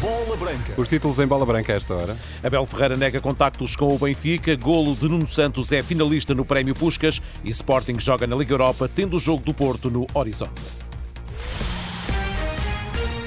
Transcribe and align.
Bola 0.00 0.36
Branca. 0.36 0.72
Os 0.78 0.88
títulos 0.88 1.18
em 1.18 1.26
bola 1.26 1.44
branca 1.44 1.74
a 1.74 1.76
esta 1.76 1.94
hora. 1.94 2.16
Abel 2.42 2.64
Ferreira 2.64 2.96
nega 2.96 3.20
contactos 3.20 3.76
com 3.76 3.94
o 3.94 3.98
Benfica, 3.98 4.56
golo 4.56 4.96
de 4.96 5.06
Nuno 5.06 5.28
Santos 5.28 5.70
é 5.72 5.82
finalista 5.82 6.34
no 6.34 6.44
Prémio 6.44 6.74
Puscas 6.74 7.20
e 7.44 7.50
Sporting 7.50 8.00
joga 8.00 8.26
na 8.26 8.34
Liga 8.34 8.54
Europa, 8.54 8.88
tendo 8.88 9.18
o 9.18 9.20
jogo 9.20 9.42
do 9.42 9.52
Porto 9.52 9.90
no 9.90 10.06
horizonte. 10.14 10.62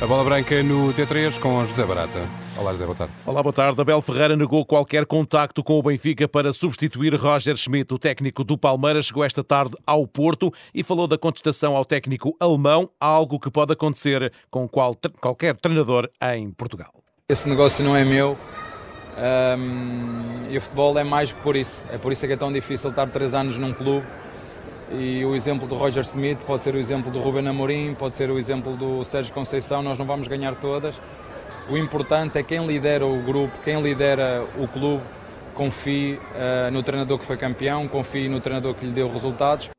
A 0.02 0.06
bola 0.08 0.24
branca 0.24 0.64
no 0.64 0.92
T3 0.94 1.40
com 1.40 1.64
José 1.64 1.86
Barata. 1.86 2.43
Olá, 2.56 2.72
José, 2.72 2.86
boa 2.86 2.96
tarde. 2.96 3.14
Olá, 3.26 3.42
boa 3.42 3.54
tarde. 3.54 3.82
Abel 3.82 4.02
Ferreira 4.02 4.36
negou 4.36 4.64
qualquer 4.64 5.08
contacto 5.08 5.64
com 5.64 5.80
o 5.80 5.84
Benfica 5.84 6.28
para 6.28 6.54
substituir 6.54 7.16
Roger 7.16 7.58
Schmidt. 7.58 7.92
O 7.94 7.98
técnico 7.98 8.44
do 8.44 8.58
Palmeiras 8.58 9.08
chegou 9.08 9.24
esta 9.24 9.44
tarde 9.44 9.76
ao 9.88 10.06
Porto 10.06 10.54
e 10.74 10.84
falou 10.84 11.08
da 11.08 11.18
contestação 11.18 11.76
ao 11.76 11.84
técnico 11.84 12.36
alemão, 12.40 12.88
algo 13.00 13.40
que 13.40 13.50
pode 13.50 13.74
acontecer 13.74 14.32
com 14.52 14.68
qual, 14.70 14.96
qualquer 15.20 15.56
treinador 15.58 16.08
em 16.22 16.52
Portugal. 16.52 16.94
Esse 17.28 17.50
negócio 17.50 17.84
não 17.84 17.96
é 17.96 18.06
meu. 18.06 18.38
Um, 19.18 20.52
e 20.52 20.58
o 20.58 20.62
futebol 20.62 20.98
é 21.00 21.04
mais 21.04 21.34
que 21.34 21.42
por 21.42 21.56
isso. 21.56 21.84
É 21.92 21.98
por 21.98 22.12
isso 22.12 22.26
que 22.28 22.34
é 22.34 22.38
tão 22.38 22.54
difícil 22.54 22.92
estar 22.92 23.10
três 23.10 23.34
anos 23.34 23.58
num 23.58 23.74
clube 23.74 24.06
e 24.92 25.26
o 25.26 25.34
exemplo 25.34 25.68
do 25.68 25.76
Roger 25.76 26.04
Smith 26.04 26.40
pode 26.46 26.64
ser 26.64 26.76
o 26.76 26.78
exemplo 26.78 27.12
do 27.12 27.20
Ruben 27.20 27.48
Amorim, 27.48 27.96
pode 27.96 28.16
ser 28.16 28.30
o 28.30 28.38
exemplo 28.38 28.78
do 28.78 29.04
Sérgio 29.04 29.34
Conceição, 29.34 29.82
nós 29.82 29.98
não 29.98 30.06
vamos 30.06 30.28
ganhar 30.28 30.54
todas. 30.56 31.00
O 31.70 31.78
importante 31.78 32.38
é 32.38 32.44
quem 32.44 32.66
lidera 32.68 33.06
o 33.06 33.22
grupo, 33.22 33.58
quem 33.64 33.82
lidera 33.82 34.46
o 34.58 34.68
clube, 34.68 35.02
confie 35.54 36.16
uh, 36.16 36.72
no 36.72 36.84
treinador 36.84 37.18
que 37.18 37.26
foi 37.26 37.38
campeão, 37.38 37.88
confie 37.88 38.28
no 38.28 38.42
treinador 38.42 38.74
que 38.74 38.86
lhe 38.86 38.92
deu 38.92 39.10
resultados. 39.10 39.70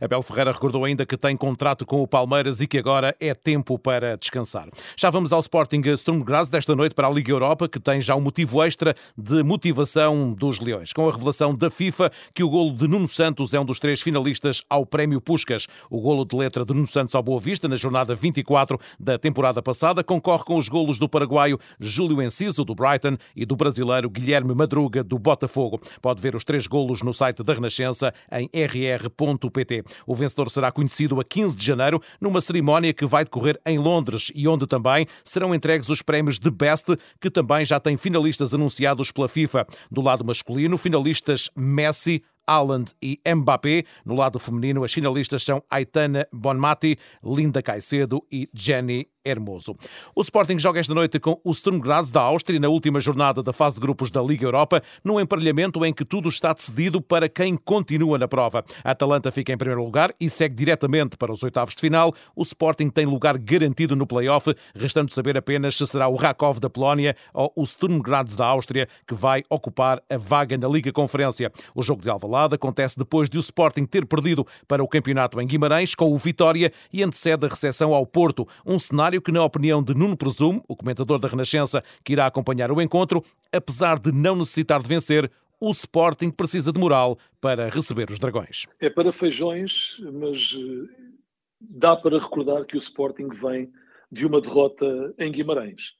Abel 0.00 0.22
Ferreira 0.22 0.52
recordou 0.52 0.84
ainda 0.84 1.06
que 1.06 1.16
tem 1.16 1.36
contrato 1.36 1.86
com 1.86 2.02
o 2.02 2.08
Palmeiras 2.08 2.60
e 2.60 2.66
que 2.66 2.78
agora 2.78 3.14
é 3.20 3.34
tempo 3.34 3.78
para 3.78 4.16
descansar. 4.16 4.68
Já 4.96 5.10
vamos 5.10 5.32
ao 5.32 5.40
Sporting 5.40 5.82
Sturm 5.96 6.22
Graz 6.22 6.48
desta 6.48 6.74
noite 6.74 6.94
para 6.94 7.08
a 7.08 7.10
Liga 7.10 7.30
Europa, 7.30 7.68
que 7.68 7.80
tem 7.80 8.00
já 8.00 8.14
um 8.14 8.20
motivo 8.20 8.62
extra 8.62 8.94
de 9.16 9.42
motivação 9.42 10.32
dos 10.32 10.60
Leões, 10.60 10.92
com 10.92 11.08
a 11.08 11.12
revelação 11.12 11.54
da 11.54 11.70
FIFA 11.70 12.10
que 12.34 12.42
o 12.42 12.48
golo 12.48 12.72
de 12.72 12.88
Nuno 12.88 13.08
Santos 13.08 13.54
é 13.54 13.60
um 13.60 13.64
dos 13.64 13.78
três 13.78 14.00
finalistas 14.00 14.62
ao 14.68 14.84
Prémio 14.86 15.20
Puscas. 15.20 15.66
O 15.90 16.00
golo 16.00 16.24
de 16.24 16.36
letra 16.36 16.64
de 16.64 16.72
Nuno 16.72 16.86
Santos 16.86 17.14
ao 17.14 17.22
Boa 17.22 17.40
Vista, 17.40 17.68
na 17.68 17.76
jornada 17.76 18.14
24 18.14 18.78
da 18.98 19.18
temporada 19.18 19.62
passada, 19.62 20.02
concorre 20.02 20.44
com 20.44 20.56
os 20.56 20.68
golos 20.68 20.98
do 20.98 21.08
paraguaio 21.08 21.58
Júlio 21.78 22.22
Enciso, 22.22 22.64
do 22.64 22.74
Brighton, 22.74 23.16
e 23.36 23.44
do 23.44 23.56
brasileiro 23.56 24.10
Guilherme 24.10 24.54
Madruga, 24.54 25.02
do 25.02 25.18
Botafogo. 25.18 25.80
Pode 26.00 26.20
ver 26.20 26.34
os 26.34 26.44
três 26.44 26.66
golos 26.66 27.02
no 27.02 27.12
site 27.12 27.42
da 27.42 27.54
Renascença 27.54 28.12
em 28.32 28.48
rr.pt. 28.52 29.83
O 30.06 30.14
vencedor 30.14 30.50
será 30.50 30.70
conhecido 30.70 31.20
a 31.20 31.24
15 31.24 31.56
de 31.56 31.64
janeiro 31.64 32.00
numa 32.20 32.40
cerimónia 32.40 32.92
que 32.92 33.06
vai 33.06 33.24
decorrer 33.24 33.60
em 33.66 33.78
Londres 33.78 34.30
e 34.34 34.46
onde 34.48 34.66
também 34.66 35.06
serão 35.24 35.54
entregues 35.54 35.88
os 35.88 36.02
prémios 36.02 36.38
de 36.38 36.50
Best, 36.50 36.96
que 37.20 37.30
também 37.30 37.64
já 37.64 37.78
tem 37.78 37.96
finalistas 37.96 38.54
anunciados 38.54 39.10
pela 39.10 39.28
FIFA. 39.28 39.66
Do 39.90 40.00
lado 40.00 40.24
masculino, 40.24 40.78
finalistas 40.78 41.50
Messi, 41.56 42.22
Haaland 42.46 42.92
e 43.02 43.18
Mbappé. 43.26 43.84
No 44.04 44.14
lado 44.14 44.38
feminino, 44.38 44.84
as 44.84 44.92
finalistas 44.92 45.42
são 45.42 45.62
Aitana 45.70 46.26
Bonmati, 46.32 46.98
Linda 47.24 47.62
Caicedo 47.62 48.22
e 48.30 48.48
Jenny 48.52 49.08
Hermoso. 49.24 49.74
O 50.14 50.20
Sporting 50.20 50.58
joga 50.58 50.80
esta 50.80 50.94
noite 50.94 51.18
com 51.18 51.40
o 51.42 51.54
Sturm 51.54 51.78
Graz 51.78 52.10
da 52.10 52.20
Áustria 52.20 52.60
na 52.60 52.68
última 52.68 53.00
jornada 53.00 53.42
da 53.42 53.52
fase 53.52 53.76
de 53.76 53.80
grupos 53.80 54.10
da 54.10 54.22
Liga 54.22 54.44
Europa, 54.44 54.82
num 55.02 55.18
emparelhamento 55.18 55.84
em 55.84 55.92
que 55.92 56.04
tudo 56.04 56.28
está 56.28 56.52
decidido 56.52 57.00
para 57.00 57.28
quem 57.28 57.56
continua 57.56 58.18
na 58.18 58.28
prova. 58.28 58.64
A 58.84 58.90
Atalanta 58.90 59.32
fica 59.32 59.52
em 59.52 59.56
primeiro 59.56 59.82
lugar 59.82 60.14
e 60.20 60.28
segue 60.28 60.54
diretamente 60.54 61.16
para 61.16 61.32
os 61.32 61.42
oitavos 61.42 61.74
de 61.74 61.80
final. 61.80 62.12
O 62.36 62.42
Sporting 62.42 62.90
tem 62.90 63.06
lugar 63.06 63.38
garantido 63.38 63.96
no 63.96 64.06
play-off, 64.06 64.54
restando 64.74 65.12
saber 65.12 65.38
apenas 65.38 65.76
se 65.76 65.86
será 65.86 66.06
o 66.08 66.16
Rakov 66.16 66.60
da 66.60 66.68
Polónia 66.68 67.16
ou 67.32 67.52
o 67.56 67.64
Sturm 67.64 68.00
Graz 68.00 68.34
da 68.34 68.46
Áustria 68.46 68.86
que 69.06 69.14
vai 69.14 69.42
ocupar 69.48 70.02
a 70.10 70.18
vaga 70.18 70.58
na 70.58 70.68
Liga 70.68 70.92
Conferência. 70.92 71.50
O 71.74 71.82
jogo 71.82 72.02
de 72.02 72.10
Alvalade 72.10 72.54
acontece 72.54 72.98
depois 72.98 73.28
de 73.30 73.38
o 73.38 73.40
Sporting 73.40 73.86
ter 73.86 74.04
perdido 74.04 74.46
para 74.68 74.84
o 74.84 74.88
campeonato 74.88 75.40
em 75.40 75.46
Guimarães 75.46 75.94
com 75.94 76.12
o 76.12 76.16
Vitória 76.16 76.70
e 76.92 77.02
antecede 77.02 77.46
a 77.46 77.48
recepção 77.48 77.94
ao 77.94 78.06
Porto, 78.06 78.46
um 78.66 78.78
cenário 78.78 79.13
que, 79.20 79.32
na 79.32 79.44
opinião 79.44 79.82
de 79.82 79.94
Nuno 79.94 80.16
Presumo, 80.16 80.64
o 80.68 80.76
comentador 80.76 81.18
da 81.18 81.28
Renascença 81.28 81.82
que 82.04 82.12
irá 82.12 82.26
acompanhar 82.26 82.70
o 82.70 82.80
encontro, 82.80 83.22
apesar 83.52 83.98
de 83.98 84.12
não 84.12 84.36
necessitar 84.36 84.82
de 84.82 84.88
vencer, 84.88 85.30
o 85.60 85.70
Sporting 85.70 86.30
precisa 86.30 86.72
de 86.72 86.78
moral 86.78 87.18
para 87.40 87.68
receber 87.68 88.10
os 88.10 88.18
Dragões. 88.18 88.66
É 88.80 88.90
para 88.90 89.12
feijões, 89.12 89.98
mas 90.12 90.54
eh, 90.54 91.14
dá 91.60 91.96
para 91.96 92.18
recordar 92.18 92.64
que 92.66 92.76
o 92.76 92.78
Sporting 92.78 93.28
vem 93.28 93.72
de 94.10 94.26
uma 94.26 94.40
derrota 94.40 95.14
em 95.18 95.32
Guimarães. 95.32 95.92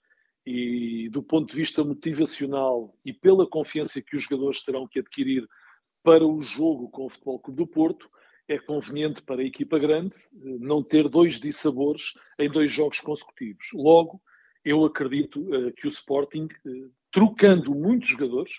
E 0.46 1.08
do 1.10 1.22
ponto 1.22 1.50
de 1.50 1.56
vista 1.56 1.82
motivacional 1.82 2.94
e 3.04 3.12
pela 3.12 3.46
confiança 3.46 4.02
que 4.02 4.14
os 4.14 4.24
jogadores 4.24 4.62
terão 4.62 4.86
que 4.86 4.98
adquirir 4.98 5.48
para 6.02 6.26
o 6.26 6.42
jogo 6.42 6.90
com 6.90 7.06
o 7.06 7.08
Futebol 7.08 7.38
Clube 7.38 7.58
do 7.58 7.66
Porto, 7.66 8.10
é 8.48 8.58
conveniente 8.58 9.22
para 9.22 9.40
a 9.40 9.44
equipa 9.44 9.78
grande 9.78 10.14
eh, 10.16 10.56
não 10.60 10.82
ter 10.82 11.08
dois 11.08 11.40
dissabores 11.40 12.12
em 12.38 12.50
dois 12.50 12.72
jogos 12.72 13.00
consecutivos. 13.00 13.66
Logo, 13.72 14.20
eu 14.64 14.84
acredito 14.84 15.40
uh, 15.40 15.72
que 15.72 15.86
o 15.86 15.90
Sporting, 15.90 16.48
uh, 16.66 16.90
trocando 17.10 17.74
muitos 17.74 18.08
jogadores, 18.08 18.52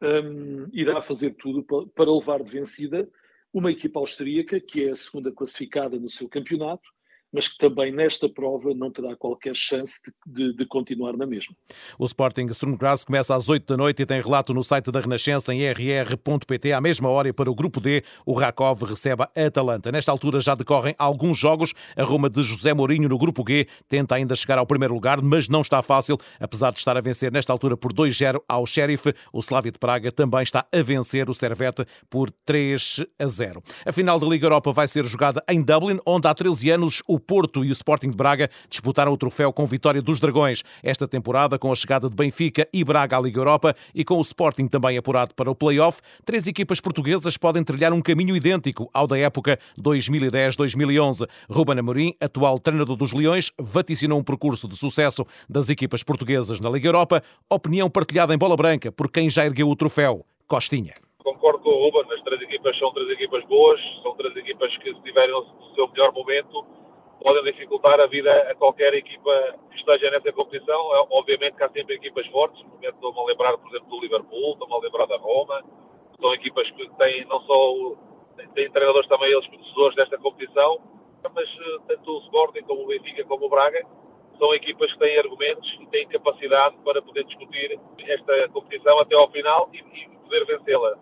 um, 0.00 0.68
irá 0.72 1.02
fazer 1.02 1.34
tudo 1.34 1.62
para 1.62 2.12
levar 2.12 2.42
de 2.42 2.50
vencida 2.50 3.08
uma 3.52 3.70
equipa 3.70 3.98
austríaca, 3.98 4.60
que 4.60 4.84
é 4.84 4.90
a 4.90 4.96
segunda 4.96 5.32
classificada 5.32 5.98
no 5.98 6.08
seu 6.08 6.28
campeonato, 6.28 6.88
mas 7.32 7.48
que 7.48 7.58
também 7.58 7.92
nesta 7.92 8.28
prova 8.28 8.72
não 8.74 8.90
terá 8.90 9.14
qualquer 9.16 9.54
chance 9.54 9.94
de, 10.26 10.50
de, 10.50 10.56
de 10.56 10.66
continuar 10.66 11.16
na 11.16 11.26
mesma. 11.26 11.54
O 11.98 12.04
Sporting 12.04 12.48
Sturm 12.48 12.76
começa 13.06 13.34
às 13.34 13.48
8 13.48 13.66
da 13.66 13.76
noite 13.76 14.02
e 14.02 14.06
tem 14.06 14.20
relato 14.20 14.54
no 14.54 14.62
site 14.62 14.90
da 14.90 15.00
Renascença 15.00 15.54
em 15.54 15.60
rr.pt. 15.70 16.72
À 16.72 16.80
mesma 16.80 17.08
hora, 17.08 17.32
para 17.32 17.50
o 17.50 17.54
Grupo 17.54 17.80
D, 17.80 18.02
o 18.24 18.32
Rakov 18.32 18.82
recebe 18.84 19.22
a 19.22 19.46
Atalanta. 19.46 19.92
Nesta 19.92 20.10
altura 20.10 20.40
já 20.40 20.54
decorrem 20.54 20.94
alguns 20.98 21.38
jogos. 21.38 21.74
A 21.96 22.02
Roma 22.02 22.30
de 22.30 22.42
José 22.42 22.72
Mourinho 22.72 23.08
no 23.08 23.18
Grupo 23.18 23.44
G 23.46 23.66
tenta 23.88 24.14
ainda 24.14 24.34
chegar 24.34 24.58
ao 24.58 24.66
primeiro 24.66 24.94
lugar, 24.94 25.20
mas 25.20 25.48
não 25.48 25.60
está 25.60 25.82
fácil, 25.82 26.16
apesar 26.40 26.72
de 26.72 26.78
estar 26.78 26.96
a 26.96 27.00
vencer 27.00 27.30
nesta 27.30 27.52
altura 27.52 27.76
por 27.76 27.92
2-0 27.92 28.40
ao 28.48 28.66
Sheriff. 28.66 29.12
O 29.32 29.40
Slavia 29.40 29.72
de 29.72 29.78
Praga 29.78 30.10
também 30.10 30.42
está 30.42 30.66
a 30.72 30.82
vencer 30.82 31.28
o 31.28 31.34
Servette 31.34 31.84
por 32.08 32.30
3 32.44 33.04
a 33.18 33.26
0. 33.26 33.62
A 33.84 33.92
final 33.92 34.18
da 34.18 34.26
Liga 34.26 34.46
Europa 34.46 34.72
vai 34.72 34.88
ser 34.88 35.04
jogada 35.04 35.42
em 35.48 35.62
Dublin, 35.62 35.98
onde 36.06 36.26
há 36.26 36.34
13 36.34 36.70
anos 36.70 37.02
o 37.06 37.17
o 37.18 37.20
Porto 37.20 37.64
e 37.64 37.68
o 37.68 37.72
Sporting 37.72 38.10
de 38.10 38.16
Braga 38.16 38.48
disputaram 38.70 39.12
o 39.12 39.16
troféu 39.18 39.52
com 39.52 39.66
vitória 39.66 40.00
dos 40.00 40.20
Dragões. 40.20 40.62
Esta 40.82 41.06
temporada, 41.08 41.58
com 41.58 41.70
a 41.70 41.74
chegada 41.74 42.08
de 42.08 42.14
Benfica 42.14 42.66
e 42.72 42.84
Braga 42.84 43.18
à 43.18 43.20
Liga 43.20 43.40
Europa 43.40 43.74
e 43.92 44.04
com 44.04 44.18
o 44.18 44.22
Sporting 44.22 44.68
também 44.68 44.96
apurado 44.96 45.34
para 45.34 45.50
o 45.50 45.54
play-off, 45.54 46.00
três 46.24 46.46
equipas 46.46 46.80
portuguesas 46.80 47.36
podem 47.36 47.64
trilhar 47.64 47.92
um 47.92 48.00
caminho 48.00 48.36
idêntico 48.36 48.88
ao 48.94 49.08
da 49.08 49.18
época 49.18 49.58
2010-2011. 49.78 51.28
Ruben 51.50 51.78
Amorim, 51.80 52.14
atual 52.20 52.60
treinador 52.60 52.96
dos 52.96 53.12
Leões, 53.12 53.50
vaticinou 53.58 54.20
um 54.20 54.24
percurso 54.24 54.68
de 54.68 54.76
sucesso 54.76 55.26
das 55.48 55.68
equipas 55.68 56.04
portuguesas 56.04 56.60
na 56.60 56.70
Liga 56.70 56.88
Europa. 56.88 57.20
Opinião 57.50 57.90
partilhada 57.90 58.32
em 58.32 58.38
bola 58.38 58.56
branca 58.56 58.92
por 58.92 59.10
quem 59.10 59.28
já 59.28 59.44
ergueu 59.44 59.68
o 59.68 59.74
troféu, 59.76 60.24
Costinha. 60.46 60.94
Concordo 61.24 61.58
com 61.58 61.70
o 61.70 61.90
Ruben, 61.90 62.14
as 62.14 62.22
três 62.22 62.40
equipas 62.42 62.78
são 62.78 62.92
três 62.92 63.10
equipas 63.10 63.44
boas, 63.46 63.80
são 64.02 64.14
três 64.14 64.36
equipas 64.36 64.76
que 64.78 64.94
se 64.94 65.02
tiverem 65.02 65.32
no 65.32 65.74
seu 65.74 65.88
melhor 65.88 66.12
momento 66.12 66.64
podem 67.22 67.42
dificultar 67.44 68.00
a 68.00 68.06
vida 68.06 68.32
a 68.50 68.54
qualquer 68.54 68.94
equipa 68.94 69.54
que 69.70 69.76
esteja 69.76 70.10
nessa 70.10 70.32
competição. 70.32 70.94
É, 70.96 71.06
obviamente 71.10 71.56
que 71.56 71.64
há 71.64 71.70
sempre 71.70 71.96
equipas 71.96 72.26
fortes, 72.28 72.62
momento 72.64 72.94
estou-me 72.94 73.20
a 73.20 73.24
lembrar, 73.24 73.58
por 73.58 73.68
exemplo, 73.68 73.88
do 73.88 74.00
Liverpool, 74.00 74.52
estou-me 74.52 74.74
a 74.74 74.78
lembrar 74.78 75.06
da 75.06 75.16
Roma, 75.16 75.62
são 76.20 76.34
equipas 76.34 76.70
que 76.70 76.88
têm 76.96 77.24
não 77.26 77.40
só 77.42 77.96
têm 78.54 78.70
treinadores 78.70 79.08
também 79.08 79.32
eles 79.32 79.46
conhecedores 79.48 79.96
desta 79.96 80.18
competição, 80.18 80.80
mas 81.34 81.48
eh, 81.48 81.78
tanto 81.88 82.10
o 82.10 82.18
Sporting 82.20 82.62
como 82.62 82.84
o 82.84 82.86
Benfica 82.86 83.24
como 83.24 83.46
o 83.46 83.48
Braga 83.48 83.84
são 84.38 84.54
equipas 84.54 84.92
que 84.92 84.98
têm 85.00 85.18
argumentos 85.18 85.68
e 85.80 85.86
têm 85.86 86.06
capacidade 86.08 86.76
para 86.84 87.02
poder 87.02 87.24
discutir 87.24 87.78
esta 88.06 88.48
competição 88.50 88.98
até 89.00 89.16
ao 89.16 89.28
final 89.30 89.68
e, 89.72 89.78
e 89.78 90.08
poder 90.18 90.44
vencê-la 90.46 90.98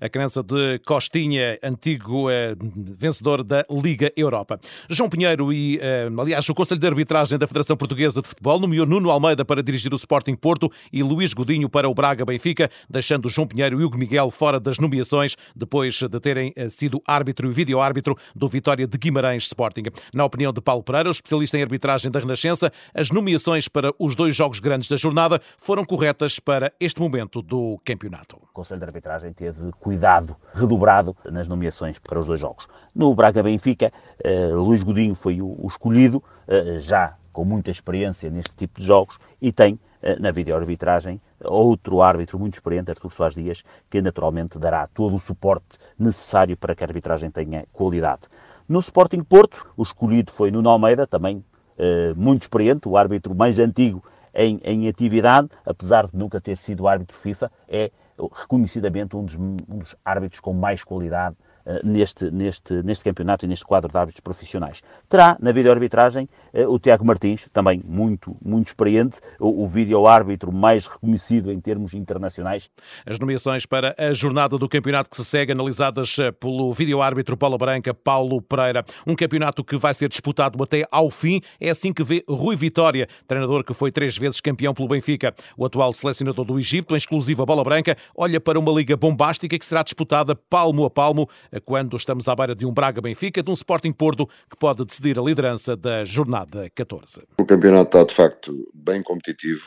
a 0.00 0.08
crença 0.08 0.42
de 0.42 0.78
Costinha, 0.80 1.58
antigo 1.62 2.30
eh, 2.30 2.54
vencedor 2.98 3.42
da 3.42 3.64
Liga 3.70 4.12
Europa. 4.16 4.58
João 4.88 5.08
Pinheiro 5.08 5.52
e, 5.52 5.78
eh, 5.80 6.08
aliás, 6.18 6.48
o 6.48 6.54
Conselho 6.54 6.80
de 6.80 6.86
Arbitragem 6.86 7.38
da 7.38 7.46
Federação 7.46 7.76
Portuguesa 7.76 8.22
de 8.22 8.28
Futebol 8.28 8.58
nomeou 8.58 8.86
Nuno 8.86 9.10
Almeida 9.10 9.44
para 9.44 9.62
dirigir 9.62 9.92
o 9.92 9.96
Sporting 9.96 10.34
Porto 10.34 10.70
e 10.92 11.02
Luís 11.02 11.32
Godinho 11.32 11.68
para 11.68 11.88
o 11.88 11.94
Braga 11.94 12.24
Benfica, 12.24 12.70
deixando 12.88 13.28
João 13.28 13.46
Pinheiro 13.46 13.80
e 13.80 13.84
Hugo 13.84 13.98
Miguel 13.98 14.30
fora 14.30 14.60
das 14.60 14.78
nomeações 14.78 15.36
depois 15.54 16.00
de 16.00 16.20
terem 16.20 16.52
eh, 16.56 16.68
sido 16.68 17.02
árbitro 17.06 17.48
e 17.48 17.52
vídeo-árbitro 17.52 18.16
do 18.34 18.48
Vitória 18.48 18.86
de 18.86 18.98
Guimarães 18.98 19.44
Sporting. 19.44 19.84
Na 20.14 20.24
opinião 20.24 20.52
de 20.52 20.60
Paulo 20.60 20.82
Pereira, 20.82 21.08
o 21.08 21.12
especialista 21.12 21.58
em 21.58 21.62
arbitragem 21.62 22.10
da 22.10 22.20
Renascença, 22.20 22.72
as 22.94 23.10
nomeações 23.10 23.68
para 23.68 23.92
os 23.98 24.14
dois 24.14 24.34
jogos 24.34 24.60
grandes 24.60 24.88
da 24.88 24.96
jornada 24.96 25.40
foram 25.58 25.84
corretas 25.84 26.38
para 26.38 26.72
este 26.80 27.00
momento 27.00 27.42
do 27.42 27.78
campeonato. 27.84 28.36
O 28.36 28.52
Conselho 28.52 28.80
de 28.80 28.86
Arbitragem 28.86 29.32
teve 29.32 29.70
cuidado 29.80 30.36
redobrado 30.54 31.16
nas 31.24 31.48
nomeações 31.48 31.98
para 31.98 32.18
os 32.18 32.26
dois 32.26 32.40
jogos. 32.40 32.68
No 32.94 33.14
Braga-Benfica, 33.14 33.92
uh, 34.24 34.56
Luís 34.56 34.82
Godinho 34.82 35.14
foi 35.14 35.40
o, 35.40 35.66
escolhido, 35.66 36.18
uh, 36.18 36.78
já 36.80 37.14
com 37.32 37.44
muita 37.44 37.70
experiência 37.70 38.30
neste 38.30 38.56
tipo 38.56 38.80
de 38.80 38.86
jogos 38.86 39.18
e 39.40 39.52
tem 39.52 39.78
na 40.20 40.30
videoarbitragem 40.30 41.20
outro 41.44 42.00
árbitro 42.02 42.38
muito 42.38 42.54
experiente, 42.54 42.88
Artur 42.88 43.12
Soares 43.12 43.34
Dias, 43.34 43.64
que 43.90 44.00
naturalmente 44.00 44.56
dará 44.56 44.86
todo 44.86 45.16
o 45.16 45.20
suporte 45.20 45.76
necessário 45.98 46.56
para 46.56 46.72
que 46.72 46.84
a 46.84 46.86
arbitragem 46.86 47.30
tenha 47.32 47.64
qualidade. 47.72 48.22
No 48.68 48.78
Sporting 48.78 49.24
Porto, 49.24 49.66
o 49.76 49.82
escolhido 49.82 50.30
foi 50.30 50.52
Nuno 50.52 50.70
Almeida, 50.70 51.04
também 51.04 51.44
eh, 51.78 52.12
muito 52.16 52.42
experiente, 52.42 52.88
o 52.88 52.96
árbitro 52.96 53.32
mais 53.36 53.56
antigo 53.58 54.02
em, 54.34 54.60
em, 54.64 54.88
atividade, 54.88 55.48
apesar 55.64 56.08
de 56.08 56.16
nunca 56.16 56.40
ter 56.40 56.56
sido 56.56 56.88
árbitro 56.88 57.16
FIFA, 57.16 57.52
é 57.68 57.92
reconhecidamente 58.32 59.16
um 59.16 59.24
dos, 59.24 59.36
um 59.36 59.56
dos 59.78 59.96
árbitros 60.04 60.40
com 60.40 60.52
mais 60.52 60.82
qualidade 60.82 61.36
neste, 61.84 62.30
neste, 62.30 62.82
neste 62.82 63.04
campeonato 63.04 63.44
e 63.44 63.48
neste 63.48 63.64
quadro 63.64 63.90
de 63.90 63.98
árbitros 63.98 64.20
profissionais. 64.20 64.82
Terá 65.08 65.36
na 65.40 65.52
videoarbitragem 65.52 66.28
eh, 66.52 66.66
o 66.66 66.78
Tiago 66.78 67.04
Martins, 67.04 67.46
também 67.52 67.82
muito, 67.84 68.36
muito 68.44 68.68
experiente, 68.68 69.20
o, 69.38 69.64
o 69.64 69.68
vídeo-árbitro 69.68 70.52
mais 70.52 70.86
reconhecido 70.86 71.52
em 71.52 71.60
termos 71.60 71.94
internacionais. 71.94 72.70
As 73.06 73.18
nomeações 73.18 73.66
para 73.66 73.94
a 73.98 74.12
jornada 74.12 74.56
do 74.58 74.68
campeonato 74.68 75.10
que 75.10 75.16
se 75.16 75.24
segue, 75.24 75.52
analisadas 75.52 76.18
eh, 76.18 76.32
pelo 76.32 76.72
vídeo-árbitro 76.72 77.36
Paula 77.36 77.58
Branca, 77.58 77.92
Paulo 77.92 78.40
Pereira. 78.40 78.84
Um 79.06 79.14
campeonato 79.14 79.62
que 79.62 79.76
vai 79.76 79.94
ser 79.94 80.08
disputado 80.08 80.62
até 80.62 80.86
ao 80.90 81.10
fim. 81.10 81.40
É 81.60 81.70
assim 81.70 81.92
que 81.92 82.02
vê 82.02 82.24
Rui 82.28 82.56
Vitória, 82.56 83.06
treinador 83.26 83.64
que 83.64 83.74
foi 83.74 83.92
três 83.92 84.16
vezes 84.16 84.40
campeão 84.40 84.72
pelo 84.74 84.88
Benfica. 84.88 85.34
O 85.56 85.64
atual 85.64 85.92
selecionador 85.92 86.44
do 86.44 86.58
Egito, 86.58 86.94
em 86.94 86.96
exclusiva 86.96 87.44
Bola 87.44 87.62
Branca, 87.62 87.96
olha 88.16 88.40
para 88.40 88.58
uma 88.58 88.72
liga 88.72 88.96
bombástica 88.96 89.58
que 89.58 89.66
será 89.66 89.82
disputada 89.82 90.34
palmo 90.34 90.84
a 90.84 90.90
palmo 90.90 91.28
quando 91.60 91.96
estamos 91.96 92.28
à 92.28 92.34
beira 92.34 92.54
de 92.54 92.66
um 92.66 92.72
Braga-Benfica, 92.72 93.42
de 93.42 93.50
um 93.50 93.54
Sporting 93.54 93.92
Porto 93.92 94.26
que 94.48 94.56
pode 94.58 94.84
decidir 94.84 95.18
a 95.18 95.22
liderança 95.22 95.76
da 95.76 96.04
jornada 96.04 96.68
14. 96.74 97.22
O 97.38 97.44
campeonato 97.44 97.96
está 97.96 98.04
de 98.04 98.14
facto 98.14 98.68
bem 98.74 99.02
competitivo. 99.02 99.62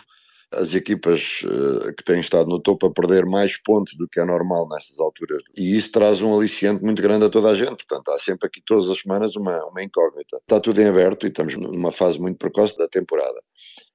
As 0.54 0.74
equipas 0.74 1.42
uh, 1.46 1.94
que 1.96 2.04
têm 2.04 2.20
estado 2.20 2.50
no 2.50 2.60
topo 2.60 2.86
a 2.86 2.92
perder 2.92 3.26
mais 3.26 3.56
pontos 3.56 3.96
do 3.96 4.06
que 4.08 4.20
é 4.20 4.26
normal 4.26 4.68
nestas 4.68 5.00
alturas. 5.00 5.42
E 5.56 5.78
isso 5.78 5.92
traz 5.94 6.22
um 6.22 6.36
aliciente 6.36 6.84
muito 6.84 7.02
grande 7.02 7.24
a 7.24 7.30
toda 7.30 7.50
a 7.50 7.56
gente. 7.56 7.86
Portanto, 7.86 8.10
há 8.12 8.20
sempre 8.20 8.48
aqui 8.48 8.62
todas 8.66 8.90
as 8.90 9.00
semanas 9.00 9.36
uma, 9.38 9.64
uma 9.66 9.82
incógnita. 9.82 10.38
Está 10.38 10.60
tudo 10.60 10.82
em 10.82 10.88
aberto 10.88 11.26
e 11.26 11.30
estamos 11.30 11.56
numa 11.56 11.92
fase 11.92 12.20
muito 12.20 12.38
precoce 12.38 12.78
da 12.78 12.88
temporada 12.88 13.42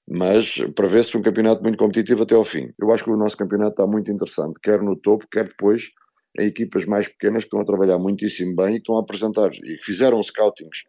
mas 0.08 0.54
prevê-se 0.75 1.16
um 1.16 1.22
campeonato 1.22 1.62
muito 1.62 1.78
competitivo 1.78 2.22
até 2.22 2.34
ao 2.34 2.44
fim. 2.44 2.72
Eu 2.78 2.92
acho 2.92 3.04
que 3.04 3.10
o 3.10 3.16
nosso 3.16 3.37
campeonato 3.37 3.72
está 3.72 3.87
muito 3.87 4.10
interessante, 4.10 4.60
quer 4.62 4.81
no 4.81 4.94
topo, 4.94 5.26
quer 5.31 5.49
depois 5.49 5.90
em 6.38 6.46
equipas 6.46 6.84
mais 6.84 7.08
pequenas 7.08 7.44
que 7.44 7.46
estão 7.46 7.60
a 7.60 7.64
trabalhar 7.64 7.98
muitíssimo 7.98 8.54
bem 8.56 8.74
e 8.74 8.78
estão 8.78 8.96
a 8.96 9.00
apresentar, 9.00 9.50
e 9.52 9.78
fizeram 9.82 10.22
scoutings 10.22 10.82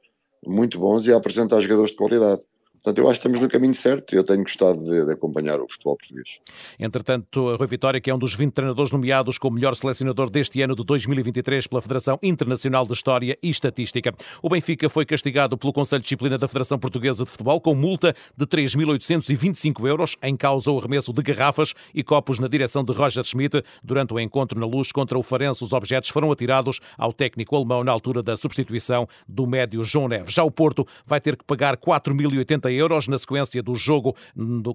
muito 0.46 0.80
bons 0.80 1.06
e 1.08 1.14
a 1.14 1.18
apresentar 1.18 1.62
jogadores 1.62 1.92
de 1.92 1.98
qualidade. 1.98 2.42
Portanto, 2.88 3.04
eu 3.04 3.10
acho 3.10 3.20
que 3.20 3.28
estamos 3.28 3.42
no 3.42 3.50
caminho 3.50 3.76
certo 3.76 4.16
e 4.16 4.18
eu 4.18 4.24
tenho 4.24 4.44
gostado 4.44 4.82
de, 4.82 5.06
de, 5.06 5.12
acompanhar 5.12 5.60
o 5.60 5.68
futebol 5.70 5.98
português. 5.98 6.40
Entretanto, 6.80 7.58
Rui 7.58 7.68
Vitória, 7.68 8.00
que 8.00 8.10
é 8.10 8.16
um 8.16 8.18
dos 8.18 8.34
20 8.34 8.54
treinadores 8.54 8.94
nomeados 8.94 9.38
como 9.38 9.56
melhor 9.56 9.76
selecionador 9.76 10.30
deste 10.30 10.62
ano 10.62 10.74
de 10.74 10.86
2023 10.86 11.68
pela 11.68 11.82
Federação 11.82 12.18
Internacional 12.24 12.86
de 12.86 12.94
História 12.94 13.38
e 13.44 13.50
Estatística. 13.50 14.14
O 14.42 14.48
Benfica 14.48 14.88
foi 14.88 15.06
castigado 15.06 15.58
pelo 15.58 15.74
Conselho 15.74 16.00
de 16.00 16.06
Disciplina 16.06 16.38
da 16.38 16.48
Federação 16.48 16.80
Portuguesa 16.80 17.26
de 17.26 17.30
Futebol 17.30 17.60
com 17.60 17.76
multa 17.76 18.16
de 18.38 18.46
3.825 18.46 19.86
euros 19.86 20.16
em 20.24 20.38
causa 20.38 20.72
o 20.72 20.80
arremesso 20.80 21.12
de 21.12 21.22
garrafas 21.22 21.74
e 21.94 22.02
copos 22.02 22.40
na 22.40 22.48
direção 22.48 22.86
de 22.86 22.94
Roger 22.94 23.26
Schmidt. 23.26 23.64
Durante 23.84 24.14
o 24.14 24.20
encontro 24.20 24.58
na 24.58 24.66
luz 24.66 24.94
contra 24.94 25.20
o 25.20 25.24
Farense, 25.24 25.62
os 25.62 25.74
objetos 25.74 26.10
foram 26.10 26.32
atirados 26.32 26.80
ao 26.98 27.12
técnico 27.12 27.54
alemão 27.54 27.84
na 27.84 27.92
altura 27.92 28.24
da 28.24 28.38
substituição 28.38 29.10
do 29.28 29.46
médio 29.46 29.84
João 29.84 30.08
Neves. 30.08 30.34
Já 30.34 30.44
o 30.46 30.52
Porto 30.52 30.88
vai 31.06 31.20
ter 31.20 31.36
que 31.36 31.44
pagar 31.44 31.76
4.080 31.76 32.77
euros 32.78 33.08
na 33.08 33.18
sequência 33.18 33.62
do 33.62 33.76
jogo 33.76 34.16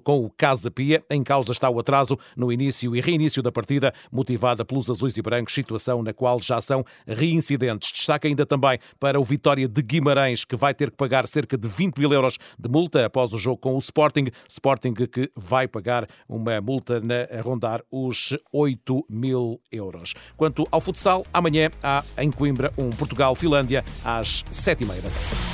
com 0.03 0.25
o 0.25 0.29
Casa 0.29 0.69
Pia. 0.69 1.01
Em 1.09 1.23
causa 1.23 1.51
está 1.51 1.69
o 1.69 1.79
atraso 1.79 2.17
no 2.35 2.51
início 2.51 2.95
e 2.95 3.01
reinício 3.01 3.41
da 3.41 3.51
partida, 3.51 3.93
motivada 4.11 4.65
pelos 4.65 4.89
azuis 4.89 5.17
e 5.17 5.21
brancos, 5.21 5.53
situação 5.53 6.03
na 6.03 6.13
qual 6.13 6.41
já 6.41 6.61
são 6.61 6.83
reincidentes. 7.07 7.91
Destaca 7.91 8.27
ainda 8.27 8.45
também 8.45 8.77
para 8.99 9.19
o 9.19 9.23
Vitória 9.23 9.67
de 9.67 9.81
Guimarães, 9.81 10.45
que 10.45 10.55
vai 10.55 10.73
ter 10.73 10.91
que 10.91 10.97
pagar 10.97 11.27
cerca 11.27 11.57
de 11.57 11.67
20 11.67 11.97
mil 11.97 12.11
euros 12.11 12.37
de 12.59 12.69
multa 12.69 13.05
após 13.05 13.33
o 13.33 13.37
jogo 13.37 13.57
com 13.57 13.75
o 13.75 13.79
Sporting. 13.79 14.27
Sporting 14.47 14.93
que 14.93 15.31
vai 15.35 15.67
pagar 15.67 16.07
uma 16.27 16.59
multa 16.61 16.99
na, 16.99 17.37
a 17.37 17.41
rondar 17.41 17.81
os 17.91 18.35
8 18.51 19.05
mil 19.09 19.61
euros. 19.71 20.13
Quanto 20.35 20.67
ao 20.71 20.81
futsal, 20.81 21.25
amanhã 21.33 21.69
há 21.81 22.03
em 22.17 22.31
Coimbra 22.31 22.73
um 22.77 22.89
Portugal-Finlândia 22.89 23.83
às 24.03 24.43
7h30 24.51 25.01
da 25.01 25.09
tarde. 25.09 25.52